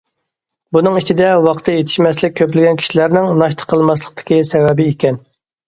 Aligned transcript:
بۇنىڭ 0.77 0.95
ئىچىدە، 1.01 1.27
ۋاقتى 1.47 1.75
يېتىشمەسلىك 1.75 2.35
كۆپلىگەن 2.41 2.81
كىشىلەرنىڭ 2.81 3.31
ناشتا 3.45 3.71
قىلماسلىقتىكى 3.75 4.43
سەۋەبى 4.55 4.93
ئىكەن. 4.95 5.25